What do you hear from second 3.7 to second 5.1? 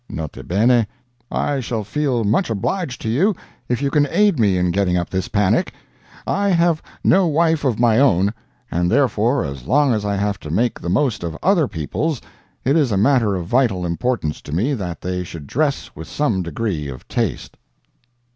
you can aid me in getting